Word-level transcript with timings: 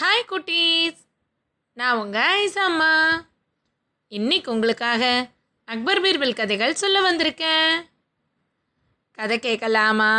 Hi 0.00 0.30
குட்டீஸ். 0.30 0.96
நான் 1.72 1.96
உங்கள் 1.96 2.46
ஐசாம்மா 2.46 3.10
இன்னைக்கு 4.08 4.52
உங்களுக்காக 4.52 5.28
அக்பர் 5.64 6.00
பீர்பல் 6.00 6.34
கதைகள் 6.34 6.74
சொல்ல 6.74 7.12
வந்திருக்கேன். 7.12 7.82
கதை 9.12 9.38
கேட்கலாமா? 9.38 10.12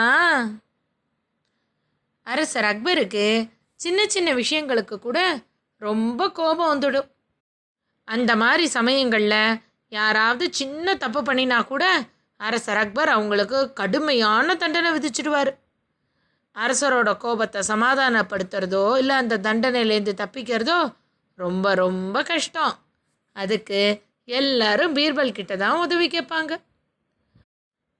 அரசர் 2.23 2.63
அக்பருக்கு 2.63 3.49
சின்ன 3.75 4.07
சின்ன 4.07 4.33
விஷயங்களுக்கு 4.33 4.99
கூட 4.99 5.39
ரொம்ப 5.77 6.31
கோபம் 6.31 6.79
வந்துடும். 6.79 7.11
அந்த 8.03 8.35
மாதிரி 8.35 8.67
சமயங்களில் 8.67 9.59
யாராவது 9.89 10.53
சின்ன 10.53 10.95
தப்பு 10.95 11.23
பண்ணினா 11.23 11.65
கூட 11.65 12.03
அரசர் 12.37 12.77
அக்பர் 12.77 13.09
அவங்களுக்கு 13.09 13.73
கடுமையான 13.73 14.55
தண்டனை 14.55 14.91
விதிச்சிடுவார். 14.91 15.55
அரசரோட 16.55 17.17
கோபத்தை 17.17 17.61
சமாதானப்படுத்துறதோ 17.67 18.97
இல்லை 18.97 19.15
அந்த 19.15 19.37
தண்டனையிலேருந்து 19.37 20.13
தப்பிக்கிறதோ 20.21 20.95
ரொம்ப 21.39 21.73
ரொம்ப 21.73 22.23
கஷ்டம். 22.23 22.75
அதுக்கு 23.35 24.01
எல்லாரும் 24.27 24.95
பீர்பல் 24.95 25.31
கிட்ட 25.31 25.55
தான் 25.55 25.77
உதவி 25.77 26.07
கேட்பாங்க. 26.07 26.53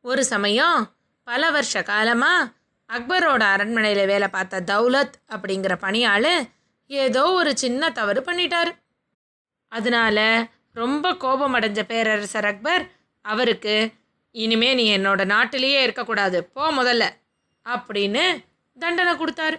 ஒரு 0.01 0.25
சமயம் 0.25 0.79
பல 1.23 1.51
வருஷ 1.51 1.81
காலமாக 1.83 2.51
அக்பரோட 2.89 3.43
அரண்மனையில் 3.53 4.05
வேலை 4.05 4.27
பார்த்த 4.27 4.61
தௌலத் 4.61 5.15
அப்படிங்கிற 5.35 5.73
பணியாள் 5.75 6.31
ஏதோ 6.85 7.23
ஒரு 7.31 7.57
சின்ன 7.57 7.91
தவறு 7.91 8.21
பண்ணிட்டார். 8.21 8.71
அதனால 9.71 10.47
ரொம்ப 10.73 11.11
கோபமடைஞ்ச 11.13 11.81
பேரரசர் 11.83 12.45
அக்பர் 12.45 12.83
அவருக்கு 13.25 13.75
இனிமே 14.35 14.73
நீ 14.73 14.97
என்னோட 14.97 15.25
நாட்டிலேயே 15.25 15.83
இருக்கக்கூடாது. 15.83 16.43
போ 16.43 16.63
முதல்ல. 16.73 17.05
அப்படின்னு 17.65 18.23
தண்டனை 18.77 19.13
கொடுத்தாரு. 19.13 19.57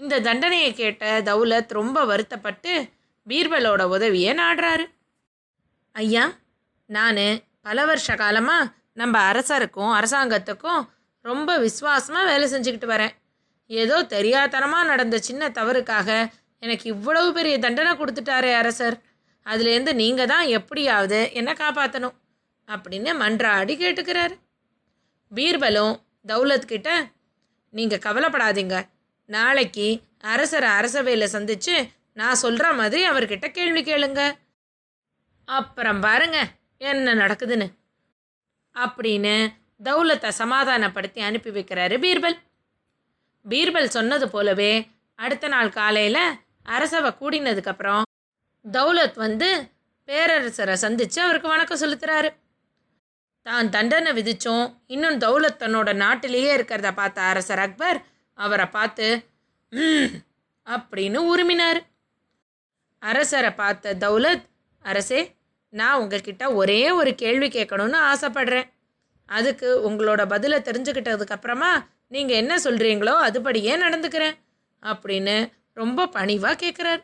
இந்த 0.00 0.20
தண்டனையை 0.20 0.70
கேட்ட 0.74 1.04
தௌலத் 1.28 1.72
ரொம்ப 1.78 2.04
வருத்தப்பட்டு 2.04 2.72
பீர்பலோட 3.26 3.82
உதவியை 3.96 4.32
நாடுறாரு. 4.34 4.84
ஐயா 5.96 6.24
நான் 6.90 7.22
பல 7.66 7.78
வருஷ 7.90 8.14
காலமாக 8.14 8.70
நம்ம 9.00 9.16
அரசருக்கும் 9.30 9.92
அரசாங்கத்துக்கும் 9.98 10.82
ரொம்ப 11.24 11.50
விசுவாசமாக 11.58 12.28
வேலை 12.30 12.46
செஞ்சுக்கிட்டு 12.52 12.88
வரேன். 12.92 13.14
ஏதோ 13.70 13.96
தெரியாதனமாக 14.14 14.88
நடந்த 14.90 15.16
சின்ன 15.18 15.50
தவறுக்காக 15.58 16.08
எனக்கு 16.62 16.86
இவ்வளவு 16.94 17.28
பெரிய 17.32 17.56
தண்டனை 17.58 17.92
கொடுத்துட்டாரே 17.96 18.52
அரசர். 18.60 18.96
அதுலேருந்து 19.46 19.92
நீங்கள் 19.94 20.30
தான் 20.32 20.46
எப்படியாவது 20.58 21.18
என்னை 21.32 21.52
காப்பாற்றணும் 21.60 22.16
அப்படின்னு 22.68 23.10
மன்றாடி 23.22 23.74
கேட்டுக்கிறாரு. 23.82 24.34
பீர்பலும் 25.32 25.94
தௌலத் 26.26 26.70
கிட்ட 26.72 27.08
நீங்கள் 27.70 27.98
கவலைப்படாதீங்க. 27.98 28.88
நாளைக்கு 29.26 30.00
அரசரை 30.18 30.68
அரசவையில் 30.68 31.32
சந்திச்சு 31.32 31.88
நான் 32.14 32.34
சொல்கிற 32.34 32.72
மாதிரி 32.72 33.08
அவர்கிட்ட 33.08 33.50
கேள்வி 33.50 33.82
கேளுங்க. 33.82 34.36
அப்புறம் 35.44 36.00
பாருங்க 36.00 36.48
என்ன 36.78 37.14
நடக்குதுன்னு. 37.14 37.72
அப்படின்னு 38.74 39.52
தௌலத்தை 39.84 40.28
சமாதானப்படுத்தி 40.28 41.20
அனுப்பி 41.20 41.50
வைக்கிறாரு 41.50 41.96
பீர்பல். 41.98 42.38
பீர்பல் 43.48 43.84
சொன்னது 43.84 44.30
போலவே 44.30 44.88
அடுத்த 45.14 45.48
நாள் 45.48 45.68
காலையில் 45.68 46.22
அரசவை 46.62 47.10
கூடினதுக்கப்புறம் 47.10 48.02
தௌலத் 48.72 49.14
வந்து 49.14 49.68
பேரரசரை 50.06 50.72
சந்தித்து 50.72 51.22
அவருக்கு 51.22 51.48
வணக்கம் 51.48 51.78
செலுத்துகிறாரு 51.78 52.34
தான் 53.46 53.70
தண்டனை 53.70 54.10
விதிச்சும் 54.12 54.64
இன்னும் 54.86 55.18
தௌலத் 55.18 55.60
தன்னோட 55.62 55.90
நாட்டிலேயே 55.94 56.50
இருக்கிறத 56.56 56.88
பார்த்த 56.94 57.20
அரசர் 57.22 57.58
அக்பர் 57.58 57.98
அவரை 58.38 58.66
பார்த்து 58.66 59.08
அப்படின்னு 60.66 61.20
உருமினார். 61.32 61.80
அரசரை 63.02 63.50
பார்த்த 63.52 63.94
தௌலத் 63.94 64.44
அரசே 64.84 65.20
நான் 65.72 65.98
உங்ககிட்ட 66.00 66.44
ஒரே 66.54 66.80
ஒரு 66.90 67.10
கேள்வி 67.14 67.48
கேட்கணும்னு 67.48 67.98
ஆசைப்படுறேன். 68.10 68.68
அதுக்கு 69.28 69.68
உங்களோட 69.88 70.22
பதிலை 70.26 70.58
தெரிஞ்சுக்கிட்டதுக்கப்புறமா 70.58 71.72
நீங்கள் 72.14 72.40
என்ன 72.42 72.54
சொல்கிறீங்களோ 72.64 73.14
அதுபடியே 73.26 73.74
நடந்துக்கிறேன் 73.84 74.36
அப்படின்னு 74.82 75.36
ரொம்ப 75.80 76.06
பணிவாக 76.06 76.60
கேட்குறார். 76.62 77.02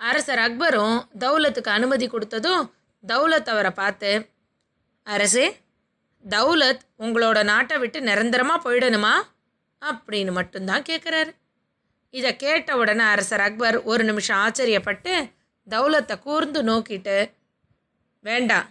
அரசர் 0.00 0.42
அக்பரும் 0.46 0.98
தௌலத்துக்கு 1.18 1.70
அனுமதி 1.78 2.06
கொடுத்ததும் 2.08 2.64
தௌலத் 3.04 3.52
அவரை 3.54 3.72
பார்த்து 3.82 4.10
அரசே 5.08 5.56
தௌலத் 6.28 6.80
உங்களோட 6.98 7.44
நாட்டை 7.44 7.78
விட்டு 7.78 8.00
நிரந்தரமாக 8.00 8.60
போயிடணுமா? 8.64 9.14
அப்படின்னு 9.80 10.32
மட்டும்தான் 10.32 10.82
கேட்குறாரு 10.82 11.30
இதை 12.10 12.36
கேட்ட 12.36 12.76
உடனே 12.76 13.02
அரசர் 13.02 13.40
அக்பர் 13.40 13.82
ஒரு 13.82 14.04
நிமிஷம் 14.04 14.38
ஆச்சரியப்பட்டு 14.38 15.32
தௌலத்தை 15.68 16.18
கூர்ந்து 16.18 16.62
நோக்கிட்டு 16.62 17.32
வேண்டாம் 18.20 18.68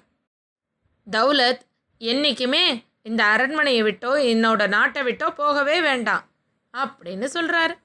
தௌலத் 1.11 1.59
என்றைக்குமே 1.97 2.83
இந்த 3.03 3.23
அரண்மனையை 3.23 3.83
விட்டோ 3.83 4.11
என்னோட 4.31 4.67
நாட்டை 4.67 5.03
விட்டோ 5.03 5.35
போகவே 5.35 5.81
வேண்டாம் 5.81 6.27
அப்படின்னு 6.73 7.27
சொல்கிறாரு 7.33 7.75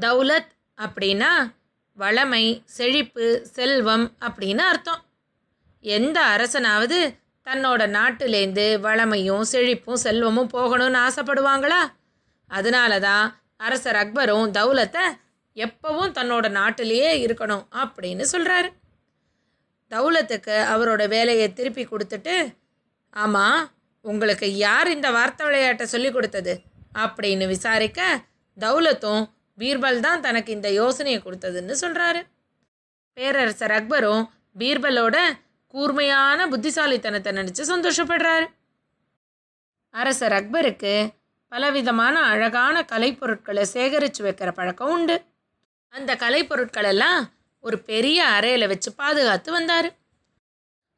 தௌலத் 0.00 0.50
அப்படின்னா 0.76 1.32
வளமை 1.98 2.44
செழிப்பு 2.64 3.46
செல்வம் 3.46 4.12
அப்படின்னு 4.20 4.58
அர்த்தம். 4.58 5.02
எந்த 5.84 6.18
அரசனாவது 6.34 6.98
தன்னோட 7.46 7.82
நாட்டிலேருந்து 7.88 8.64
வளமையும் 8.80 9.44
செழிப்பும் 9.52 10.02
செல்வமும் 10.02 10.50
போகணும்னு 10.52 10.98
ஆசைப்படுவாங்களா? 11.06 11.80
அதனால 12.50 12.92
தான் 13.00 13.26
அரசர் 13.56 13.98
அக்பரும் 14.02 14.50
தௌலத்தை 14.50 15.04
எப்பவும் 15.56 16.12
தன்னோட 16.12 16.46
நாட்டிலேயே 16.50 17.12
இருக்கணும் 17.26 17.64
அப்படின்னு 17.74 18.24
சொல்கிறாரு 18.32 18.68
தௌலத்துக்கு 19.90 20.56
அவரோட 20.72 21.02
வேலையை 21.08 21.48
திருப்பி 21.52 21.84
கொடுத்துட்டு 21.84 22.34
ஆமாம் 23.16 23.60
உங்களுக்கு 24.04 24.46
யார் 24.56 24.88
இந்த 24.88 25.08
வார்த்தை 25.10 25.42
விளையாட்டை 25.46 25.86
சொல்லி 25.86 26.10
கொடுத்தது? 26.12 26.52
அப்படின்னு 26.98 27.46
விசாரிக்க 27.46 28.00
தௌலத்தும் 28.58 29.22
பீர்பல் 29.58 30.00
தான் 30.00 30.20
தனக்கு 30.20 30.50
இந்த 30.52 30.68
யோசனையை 30.72 31.18
கொடுத்ததுன்னு 31.22 31.74
சொல்கிறாரு 31.80 32.20
பேரரசர் 33.16 33.74
அக்பரும் 33.78 34.24
பீர்பலோட 34.56 35.16
கூர்மையான 35.74 36.48
புத்திசாலித்தனத்தை 36.48 37.32
நினச்சி 37.32 37.62
சந்தோஷப்படுறாரு. 37.62 38.46
அரசர் 39.94 40.32
அக்பருக்கு 40.32 40.94
பலவிதமான 41.48 42.22
அழகான 42.22 42.80
கலைப்பொருட்களை 42.92 43.62
சேகரித்து 43.62 44.24
வைக்கிற 44.24 44.50
பழக்கம் 44.52 44.90
உண்டு. 44.90 45.16
அந்த 45.94 46.14
கலைப்பொருட்களெல்லாம் 46.14 47.20
ஒரு 47.60 47.78
பெரிய 47.78 48.24
அறையில் 48.24 48.66
வச்சு 48.66 48.92
பாதுகாத்து 48.92 49.52
வந்தார். 49.52 49.88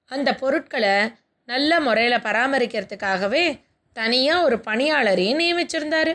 அந்த 0.04 0.34
பொருட்களை 0.34 1.12
நல்ல 1.48 1.80
முறையில் 1.80 2.24
பராமரிக்கிறதுக்காகவே 2.26 3.44
தனியாக 3.92 4.42
ஒரு 4.42 4.56
பணியாளரையும் 4.56 5.40
நியமிச்சிருந்தார். 5.40 6.12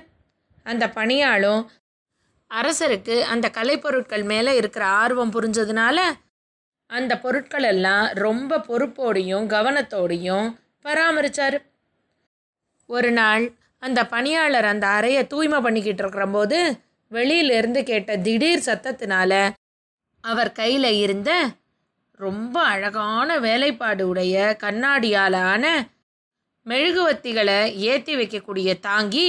அந்த 0.63 0.89
பணியாளும் 0.89 1.63
அரசருக்கு 2.51 3.21
அந்த 3.21 3.51
கலைப்பொருட்கள் 3.53 4.23
மேலே 4.23 4.55
இருக்கிற 4.55 4.85
ஆர்வம் 4.85 5.31
புரிஞ்சதுனால 5.31 5.99
அந்த 6.95 7.13
பொருட்களெல்லாம் 7.23 8.05
ரொம்ப 8.17 8.59
பொறுப்போடையும் 8.67 9.45
கவனத்தோடையும் 9.45 10.47
பராமரித்தார் 10.85 11.57
ஒரு 12.89 13.11
நாள் 13.11 13.45
அந்த 13.83 13.99
பணியாளர் 14.05 14.65
அந்த 14.65 14.85
அறையை 14.87 15.27
தூய்மை 15.27 15.59
பண்ணிக்கிட்டு 15.61 16.03
இருக்கிறபோது 16.03 16.59
வெளியிலிருந்து 17.11 17.83
கேட்ட 17.83 18.11
திடீர் 18.17 18.65
சத்தத்தினால 18.65 19.33
அவர் 20.23 20.51
கையில் 20.51 20.89
இருந்த 20.95 21.31
ரொம்ப 22.19 22.55
அழகான 22.63 23.39
வேலைப்பாடு 23.39 24.03
உடைய 24.07 24.55
கண்ணாடியாலான 24.63 25.65
மெழுகுவத்திகளை 26.65 27.59
ஏற்றி 27.89 28.13
வைக்கக்கூடிய 28.15 28.69
தாங்கி 28.79 29.27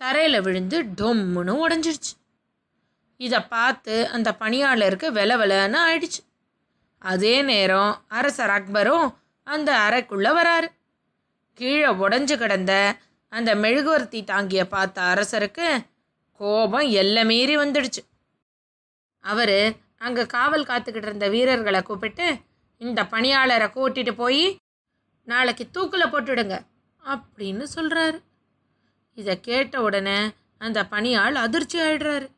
தரையில் 0.00 0.40
விழுந்து 0.40 0.78
டொம்முன்னு 1.00 1.52
உடஞ்சிடுச்சு 1.64 2.12
இதை 3.20 3.40
பார்த்து 3.48 3.94
அந்த 4.06 4.28
பணியாளருக்கு 4.40 5.08
வெல 5.12 5.36
வெலன்னு 5.36 5.78
ஆயிடுச்சு. 5.78 6.20
அதே 7.04 7.34
நேரம் 7.42 7.92
அரசர் 8.08 8.52
அக்பரும் 8.56 9.08
அந்த 9.46 9.70
அறைக்குள்ளே 9.86 10.30
வராரு. 10.38 10.68
கீழே 11.58 11.90
உடஞ்சு 12.04 12.34
கிடந்த 12.36 12.72
அந்த 13.32 13.50
மெழுகுவர்த்தி 13.54 14.20
தாங்கிய 14.24 14.62
பார்த்த 14.66 15.02
அரசருக்கு 15.12 15.68
கோபம் 16.40 16.88
எல்லை 17.02 17.24
மீறி 17.24 17.56
வந்துடுச்சு. 17.56 18.02
அவர் 19.24 19.58
அங்கே 19.98 20.22
காவல் 20.26 20.68
காத்துக்கிட்டு 20.70 21.08
இருந்த 21.08 21.28
வீரர்களை 21.28 21.82
கூப்பிட்டு 21.82 22.26
இந்த 22.80 23.00
பணியாளரை 23.04 23.68
கூட்டிட்டு 23.76 24.12
போய் 24.12 24.44
நாளைக்கு 25.28 25.64
தூக்கில் 25.70 26.12
போட்டுடுங்க 26.12 26.56
அப்படின்னு 27.02 27.64
சொல்கிறாரு 27.76 28.18
இதை 29.18 29.34
கேட்ட 29.40 29.82
உடனே 29.82 30.18
அந்த 30.58 30.80
பணியாள் 30.86 31.36
அதிர்ச்சி 31.44 31.78
ஆயிடுறாரு. 31.80 32.28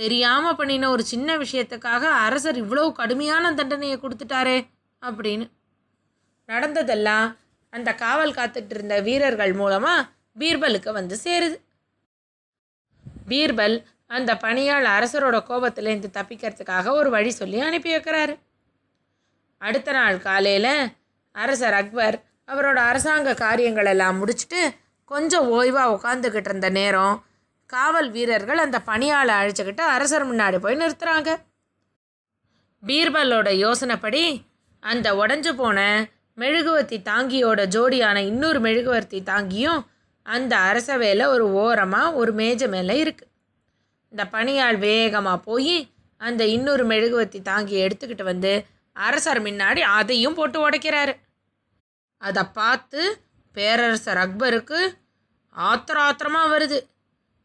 தெரியாமல் 0.00 0.56
பண்ணின 0.58 0.88
ஒரு 0.94 1.02
சின்ன 1.12 1.36
விஷயத்துக்காக 1.36 2.02
அரசர் 2.26 2.58
இவ்வளவு 2.62 2.90
கடுமையான 2.92 3.52
தண்டனையை 3.54 3.96
கொடுத்துட்டாரே 3.98 4.58
அப்படின்னு. 5.02 5.46
நடந்ததெல்லாம் 6.48 7.28
அந்த 7.72 7.90
காவல் 7.94 8.36
காத்துட்டு 8.38 8.74
இருந்த 8.76 8.94
வீரர்கள் 9.00 9.52
மூலமாக 9.52 10.06
பீர்பலுக்கு 10.38 10.90
வந்து 10.92 11.16
சேருது. 11.24 11.56
பீர்பல் 13.28 13.76
அந்த 14.06 14.30
பணியாள் 14.36 14.86
அரசரோட 14.96 15.36
கோபத்திலேருந்து 15.48 16.08
தப்பிக்கிறதுக்காக 16.18 16.92
ஒரு 16.92 17.10
வழி 17.10 17.30
சொல்லி 17.30 17.58
அனுப்பி 17.66 17.90
வைக்கிறாரு. 17.94 18.34
அடுத்த 19.60 19.92
நாள் 19.92 20.18
காலையில் 20.18 20.74
அரசர் 21.34 21.76
அக்பர் 21.80 22.16
அவரோட 22.48 22.78
அரசாங்க 22.90 23.32
காரியங்களெல்லாம் 23.44 24.18
முடிச்சுட்டு 24.20 24.62
கொஞ்சம் 25.10 25.46
ஓய்வாக 25.56 25.94
உட்காந்துக்கிட்டு 25.96 26.50
இருந்த 26.50 26.68
நேரம் 26.70 27.14
காவல் 27.72 28.10
வீரர்கள் 28.10 28.62
அந்த 28.64 28.78
பணியாளை 28.90 29.34
அழைச்சிக்கிட்டு 29.40 29.82
அரசர் 29.94 30.26
முன்னாடி 30.30 30.58
போய் 30.64 30.80
நிறுத்துறாங்க. 30.82 31.30
பீர்பலோட 32.82 33.48
யோசனைப்படி 33.64 34.22
அந்த 34.82 35.08
உடஞ்சு 35.22 35.52
போன 35.60 35.78
மெழுகுவர்த்தி 36.38 36.98
தாங்கியோட 37.08 37.60
ஜோடியான 37.74 38.18
இன்னொரு 38.30 38.60
மெழுகுவர்த்தி 38.60 39.18
தாங்கியும் 39.30 39.80
அந்த 40.26 40.52
அரசவேல 40.70 41.26
ஒரு 41.34 41.46
ஓரமாக 41.62 42.16
ஒரு 42.20 42.32
மேஜை 42.32 42.68
மேலே 42.68 42.96
இருக்குது 43.04 43.28
இந்த 44.12 44.24
பணியாள் 44.34 44.78
வேகமாக 44.84 45.38
போய் 45.48 45.76
அந்த 46.20 46.42
இன்னொரு 46.56 46.84
மெழுகுவர்த்தி 46.84 47.40
தாங்கியை 47.42 47.82
எடுத்துக்கிட்டு 47.86 48.22
வந்து 48.22 48.52
அரசர் 48.96 49.40
முன்னாடி 49.42 49.80
அதையும் 49.98 50.36
போட்டு 50.38 50.58
உடைக்கிறாரு. 50.64 51.14
அதை 52.22 52.42
பார்த்து 52.58 53.02
பேரரசர் 53.54 54.20
அக்பருக்கு 54.24 54.80
ஆத்திர 55.56 55.98
ஆத்திரமாக 56.08 56.50
வருது. 56.54 56.78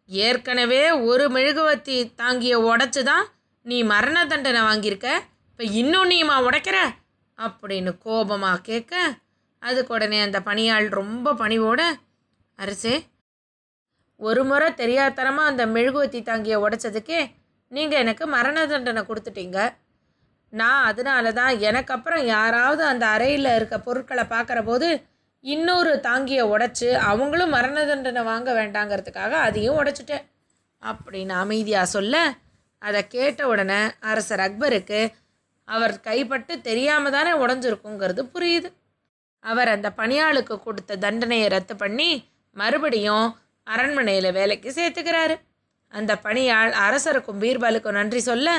ஏற்கனவே 0.10 0.82
ஒரு 0.92 1.26
மெழுகுவர்த்தி 1.30 1.98
தாங்கிய 2.16 2.56
உடச்சி 2.60 3.02
தான் 3.04 3.26
நீ 3.66 3.78
மரண 3.84 4.18
தண்டனை 4.26 4.62
வாங்கியிருக்க. 4.62 5.10
இப்போ 5.50 5.64
இன்னும் 5.82 6.10
நீமா 6.10 6.36
உடைக்கிற? 6.48 6.78
அப்படின்னு 7.40 7.92
கோபமாக 7.98 8.62
கேட்க 8.62 8.94
அதுக்கு 9.64 9.94
உடனே 9.94 10.20
அந்த 10.22 10.40
பணியாள் 10.42 10.88
ரொம்ப 10.90 11.34
பணிவோட 11.34 11.82
அரசே 12.60 12.96
ஒரு 14.20 14.42
முறை 14.44 14.68
தெரியாதனமாக 14.74 15.52
அந்த 15.52 15.64
மெழுகுவத்தி 15.66 16.20
தாங்கிய 16.24 16.58
உடைச்சதுக்கே 16.60 17.22
நீங்கள் 17.72 18.00
எனக்கு 18.00 18.26
மரண 18.28 18.66
தண்டனை 18.68 19.02
கொடுத்துட்டீங்க. 19.04 19.60
நான் 20.54 20.84
அதனால 20.84 21.32
தான் 21.32 21.54
எனக்கு 21.60 21.92
அப்புறம் 21.94 22.24
யாராவது 22.26 22.84
அந்த 22.86 23.06
அறையில் 23.06 23.50
இருக்க 23.56 23.78
பொருட்களை 23.80 24.24
பார்க்குற 24.24 24.60
போது 24.64 24.90
இன்னொரு 25.46 25.92
தாங்கியை 26.00 26.44
உடச்சி 26.54 26.88
அவங்களும் 27.10 27.54
மரண 27.56 27.80
தண்டனை 27.86 28.22
வாங்க 28.30 28.50
வேண்டாங்கிறதுக்காக 28.54 29.34
அதையும் 29.48 29.78
உடைச்சிட்டேன். 29.82 30.26
அப்படின்னு 30.84 31.34
அமைதியாக 31.44 31.94
சொல்ல 31.96 32.16
அதை 32.82 33.02
கேட்ட 33.08 33.42
உடனே 33.48 33.80
அரசர் 34.12 34.44
அக்பருக்கு 34.48 35.02
அவர் 35.68 35.94
கைப்பட்டு 36.08 36.54
தெரியாமல் 36.62 37.12
தானே 37.12 37.32
உடஞ்சிருக்குங்கிறது 37.44 38.22
புரியுது. 38.34 38.70
அவர் 39.44 39.70
அந்த 39.76 39.88
பணியாளுக்கு 39.98 40.56
கொடுத்த 40.64 41.00
தண்டனையை 41.06 41.48
ரத்து 41.48 41.76
பண்ணி 41.76 42.10
மறுபடியும் 42.56 43.28
அரண்மனையில் 43.68 44.30
வேலைக்கு 44.32 44.70
சேர்த்துக்கிறாரு. 44.72 45.36
அந்த 45.94 46.12
பணியாள் 46.26 46.72
அரசருக்கும் 46.88 47.42
பீர்பாலுக்கும் 47.44 47.98
நன்றி 48.00 48.22
சொல்ல 48.30 48.50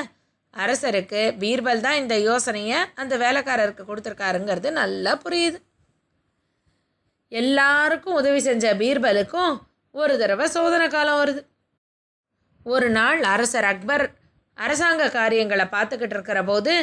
அரசருக்கு 0.53 1.21
பீர்பல் 1.41 1.85
தான் 1.85 2.01
இந்த 2.01 2.15
யோசனையை 2.29 2.77
அந்த 2.95 3.13
வேலைக்காரருக்கு 3.17 3.83
கொடுத்துருக்காருங்கிறது 3.89 4.69
நல்லா 4.81 5.13
புரியுது. 5.25 5.57
எல்லாருக்கும் 7.31 8.13
உதவி 8.13 8.39
செஞ்ச 8.39 8.65
பீர்பலுக்கும் 8.75 9.53
ஒரு 9.95 10.13
தடவை 10.17 10.45
சோதனை 10.47 10.87
காலம் 10.87 11.19
வருது. 11.21 11.41
ஒரு 12.65 12.87
நாள் 12.89 13.21
அரசர் 13.23 13.63
அக்பர் 13.63 14.05
அரசாங்க 14.57 15.09
காரியங்களை 15.09 15.65
பார்த்துக்கிட்டு 15.65 16.15
இருக்கிற 16.17 16.43
போது 16.43 16.73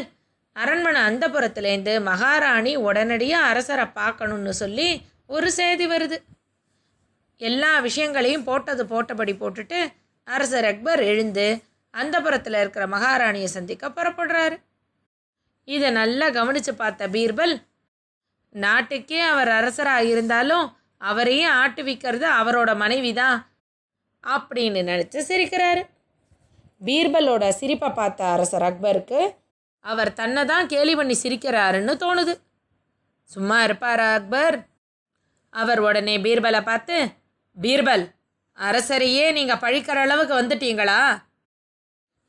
அரண்மனை 0.57 1.01
அந்தப்புறத்துலேருந்து 1.01 1.95
மகாராணி 2.03 2.73
உடனடியாக 2.77 3.51
அரசரை 3.51 3.87
பார்க்கணுன்னு 3.95 4.53
சொல்லி 4.63 4.89
ஒரு 5.27 5.49
செய்தி 5.53 5.87
வருது. 5.87 6.17
எல்லா 7.41 7.73
விஷயங்களையும் 7.79 8.45
போட்டது 8.45 8.83
போட்டபடி 8.85 9.35
போட்டுட்டு 9.39 9.79
அரசர் 10.29 10.65
அக்பர் 10.65 11.03
எழுந்து 11.03 11.47
அந்தப்புறத்தில் 11.95 12.61
இருக்கிற 12.61 12.85
மகாராணியை 12.87 13.49
சந்திக்க 13.57 13.89
புறப்படுறாரு. 13.89 14.57
இதை 15.69 15.91
நல்லா 15.91 16.27
கவனித்து 16.31 16.75
பார்த்த 16.75 17.09
பீர்பல் 17.09 17.55
நாட்டுக்கே 18.55 19.21
அவர் 19.33 19.51
அரசராக 19.59 20.11
இருந்தாலும் 20.13 20.67
அவரையும் 21.01 21.55
ஆட்டுவிக்கிறது 21.63 22.27
அவரோட 22.41 22.71
மனைவி 22.83 23.13
தான் 23.21 23.39
அப்படின்னு 24.25 24.81
நினச்சி 24.91 25.21
சிரிக்கிறாரு. 25.31 25.83
பீர்பலோட 26.87 27.45
சிரிப்பை 27.61 27.91
பார்த்த 27.99 28.21
அரசர் 28.35 28.67
அக்பருக்கு 28.69 29.21
அவர் 29.85 30.11
தன்னை 30.21 30.43
தான் 30.53 30.69
கேலி 30.73 30.93
பண்ணி 30.99 31.15
சிரிக்கிறாருன்னு 31.23 31.95
தோணுது. 32.05 32.35
சும்மா 33.31 33.59
இருப்பாரா 33.67 34.07
அக்பர்? 34.19 34.57
அவர் 35.55 35.81
உடனே 35.87 36.15
பீர்பலை 36.27 36.61
பார்த்து 36.71 36.97
பீர்பல் 37.57 38.05
அரசரையே 38.59 39.27
நீங்கள் 39.39 39.63
பழிக்கிற 39.65 39.99
அளவுக்கு 40.07 40.35
வந்துட்டீங்களா? 40.41 41.01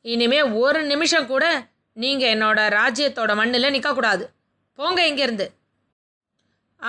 இனிமே 0.05 0.39
ஒரு 0.63 0.81
நிமிஷம் 0.91 1.29
கூட 1.33 1.45
நீங்கள் 1.97 2.33
என்னோட 2.35 2.59
ராஜ்யத்தோட 2.79 3.31
மண்ணில் 3.41 3.73
நிற்கக்கூடாது 3.75 4.25
போங்க 4.79 5.01
இங்கேருந்து. 5.09 5.47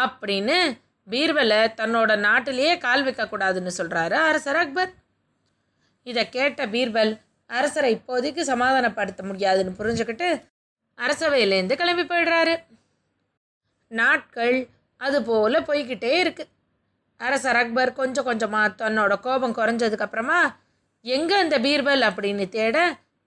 அப்படின்னு 0.05 0.57
பீர்பலை 1.11 1.61
தன்னோட 1.81 2.13
நாட்டிலேயே 2.19 2.73
கால் 2.79 3.05
வைக்கக்கூடாதுன்னு 3.07 3.73
சொல்கிறாரு 3.79 4.17
அரசர் 4.29 4.59
அக்பர். 4.63 4.91
இதை 6.07 6.25
கேட்ட 6.29 6.67
பீர்பல் 6.75 7.13
அரசரை 7.51 7.91
இப்போதைக்கு 7.97 8.43
சமாதானப்படுத்த 8.53 9.23
முடியாதுன்னு 9.23 9.79
புரிஞ்சுக்கிட்டு 9.81 10.29
அரசவையிலேருந்து 10.99 11.79
கிளம்பி 11.81 12.05
போயிடுறாரு. 12.13 12.55
நாட்கள் 13.91 14.57
அதுபோல் 15.01 15.67
போய்கிட்டே 15.69 16.13
இருக்கு. 16.23 16.45
அரசர் 17.21 17.59
அக்பர் 17.61 17.93
கொஞ்சம் 17.93 18.25
கொஞ்சமாக 18.25 18.75
தன்னோட 18.83 19.13
கோபம் 19.21 19.57
குறைஞ்சதுக்கப்புறமா 19.59 20.41
எங்கே 21.05 21.37
அந்த 21.45 21.57
பீர்பல் 21.59 22.03
அப்படின்னு 22.09 22.45
தேட 22.49 22.77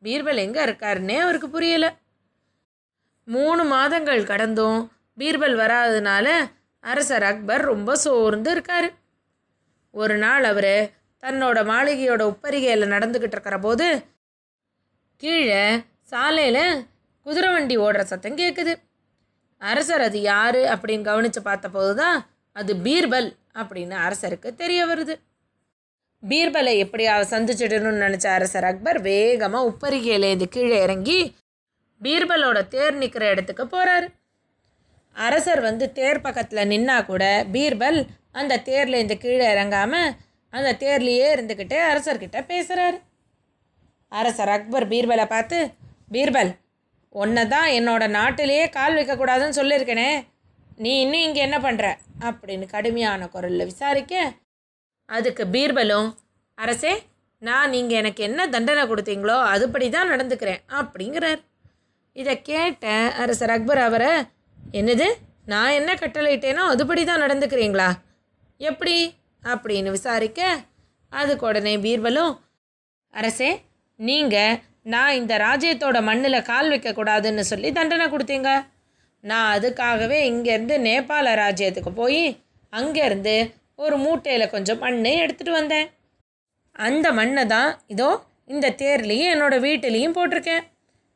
பீர்பல் 0.03 0.39
எங்கே 0.45 0.61
இருக்காருன்னே 0.65 1.17
அவருக்கு 1.25 1.47
புரியலை. 1.55 1.89
மூணு 3.27 3.63
மாதங்கள் 3.73 4.29
கடந்தும் 4.31 4.79
பீர்பல் 5.17 5.55
வராததுனால 5.61 6.27
அரசர் 6.83 7.23
அக்பர் 7.23 7.61
ரொம்ப 7.61 7.95
சோர்ந்து 7.95 8.51
இருக்கார். 8.51 8.89
ஒரு 9.91 10.17
நாள் 10.17 10.43
அவர் 10.43 10.73
தன்னோட 11.23 11.59
மாளிகையோட 11.71 12.21
உப்பரிகையில் 12.33 12.93
நடந்துக்கிட்டு 12.93 13.37
இருக்கிற 13.37 13.59
போது 13.59 13.87
கீழே 15.21 15.63
சாலையில் 16.03 16.85
குதிரை 17.25 17.49
வண்டி 17.53 17.77
ஓடுற 17.77 18.01
சத்தம் 18.01 18.37
கேட்குது 18.37 18.73
அரசர் 19.61 20.01
அது 20.01 20.21
யார் 20.21 20.61
அப்படின்னு 20.73 21.01
கவனித்து 21.01 21.41
பார்த்தபோது 21.41 21.95
தான் 21.95 22.19
அது 22.55 22.75
பீர்பல் 22.75 23.29
அப்படின்னு 23.53 23.95
அரசருக்கு 24.05 24.55
தெரிய 24.55 24.85
வருது. 24.85 25.15
பீர்பலை 26.23 26.77
எப்படியாவது 26.77 27.27
சந்திச்சிடணும்னு 27.35 28.03
நினச்ச 28.05 28.27
அரசர் 28.27 28.63
அக்பர் 28.63 29.01
வேகமாக 29.01 29.69
உப்பரிகையிலேருந்து 29.69 30.47
கீழே 30.49 30.81
இறங்கி 30.83 31.19
பீர்பலோட 32.01 32.67
தேர் 32.67 32.93
நிற்கிற 32.93 33.29
இடத்துக்கு 33.29 33.65
போகிறாரு 33.65 34.07
அரசர் 35.15 35.61
வந்து 35.61 35.85
தேர் 35.91 36.21
பக்கத்தில் 36.21 36.69
நின்னா 36.69 36.97
கூட 37.05 37.23
பீர்பல் 37.51 37.99
அந்த 38.31 38.61
தேர்லேருந்து 38.67 39.17
கீழே 39.17 39.45
இறங்காமல் 39.53 40.09
அந்த 40.53 40.69
தேர்லேயே 40.83 41.27
இருந்துக்கிட்டு 41.35 41.77
அரசர்கிட்ட 41.89 42.39
பேசுகிறார் 42.45 42.97
அரசர் 44.11 44.51
அக்பர் 44.55 44.85
பீர்பலை 44.87 45.25
பார்த்து 45.25 45.57
பீர்பல் 46.11 46.51
உன்னை 47.15 47.43
தான் 47.47 47.69
என்னோட 47.69 48.03
நாட்டிலேயே 48.09 48.65
கால் 48.69 48.97
வைக்கக்கூடாதுன்னு 48.97 49.57
சொல்லியிருக்கேனே. 49.59 50.09
நீ 50.77 50.91
இன்னும் 51.01 51.25
இங்கே 51.27 51.41
என்ன 51.41 51.57
பண்ணுற 51.59 51.85
அப்படின்னு 52.21 52.65
கடுமையான 52.65 53.27
குரலில் 53.27 53.69
விசாரிக்க 53.69 54.13
அதுக்கு 55.09 55.43
பீர்பலும் 55.47 56.09
அரசே 56.57 56.93
நான் 57.41 57.69
நீங்கள் 57.69 57.99
எனக்கு 58.01 58.21
என்ன 58.23 58.47
தண்டனை 58.47 58.83
கொடுத்தீங்களோ 58.87 59.37
அதுபடி 59.53 59.87
தான் 59.89 60.11
நடந்துக்கிறேன் 60.13 60.61
அப்படிங்கிறார். 60.79 61.39
இதை 62.15 62.35
கேட்ட 62.41 62.87
அரசர் 63.23 63.53
அக்பர் 63.55 63.81
அவரை 63.87 64.11
என்னது? 64.73 65.07
நான் 65.45 65.71
என்ன 65.71 65.93
கட்டளையிட்டேனோ 65.93 66.63
அதுபடி 66.71 67.03
தான் 67.05 67.21
நடந்துக்கிறீங்களா? 67.21 67.91
எப்படி? 68.57 69.17
அப்படின்னு 69.43 69.89
விசாரிக்க 69.91 70.57
அதுக்கு 71.09 71.45
உடனே 71.45 71.77
பீர்பலும் 71.77 72.39
அரசே 73.09 73.61
நீங்கள் 73.95 74.59
நான் 74.83 75.13
இந்த 75.13 75.37
ராஜ்யத்தோட 75.37 76.01
மண்ணில் 76.01 76.41
கால் 76.41 76.69
வைக்கக்கூடாதுன்னு 76.69 77.39
சொல்லி 77.39 77.71
தண்டனை 77.71 78.05
கொடுத்தீங்க. 78.07 78.69
நான் 79.19 79.59
அதுக்காகவே 79.59 80.19
இங்கேருந்து 80.31 80.77
நேபாள 80.77 81.33
ராஜ்யத்துக்கு 81.35 81.89
போய் 81.95 82.41
அங்கேருந்து 82.71 83.51
ஒரு 83.75 83.97
மூட்டையில் 83.97 84.49
கொஞ்சம் 84.49 84.77
மண் 84.77 85.03
எடுத்துகிட்டு 85.03 85.51
வந்தேன். 85.51 85.89
அந்த 86.71 87.11
மண்ணை 87.11 87.45
தான் 87.45 87.79
இதோ 87.87 88.25
இந்த 88.45 88.75
தேர்லேயும் 88.77 89.31
என்னோடய 89.33 89.59
வீட்டிலையும் 89.59 90.15
போட்டிருக்கேன். 90.17 90.63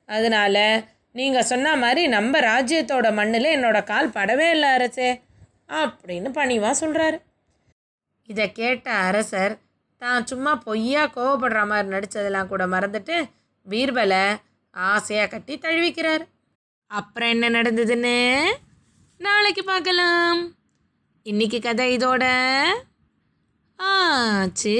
அதனால் 0.05 0.83
நீங்கள் 1.15 1.43
சொன்ன 1.43 1.75
மாதிரி 1.75 2.07
நம்ம 2.07 2.39
ராஜ்யத்தோட 2.39 3.13
மண்ணில் 3.13 3.53
என்னோட 3.55 3.83
கால் 3.83 4.09
படவே 4.09 4.49
இல்லை 4.49 4.69
அரசே. 4.69 5.21
அப்படின்னு 5.67 6.29
பணிவாக 6.31 6.79
சொல்கிறாரு 6.85 7.17
இதை 8.29 8.51
கேட்ட 8.51 8.91
அரசர் 8.91 9.59
தான் 9.97 10.25
சும்மா 10.25 10.55
பொய்யா 10.55 11.03
கோவப்படுற 11.05 11.67
மாதிரி 11.67 11.91
நடித்ததெல்லாம் 11.95 12.47
கூட 12.47 12.67
மறந்துட்டு 12.67 13.29
பீர்பலை 13.69 14.25
ஆசையாக 14.71 15.29
கட்டி 15.29 15.57
தழுவிக்கிறார். 15.57 16.23
அப்புறம் 16.87 17.29
என்ன 17.29 17.49
நடந்ததுன்னு? 17.49 18.17
நாளைக்கு 19.17 19.63
பார்க்கலாம். 19.63 20.39
இன்னைக்கு 21.23 21.59
கதை 21.59 21.97
இதோட 21.97 22.23
ஆச்சு. 23.75 24.77